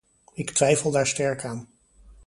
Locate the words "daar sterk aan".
0.91-1.67